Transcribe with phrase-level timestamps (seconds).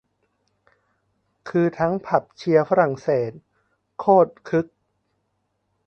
[1.49, 3.31] คือทั้งผับเชียร์ฝรั่งเศส
[3.99, 4.67] โคตรคึก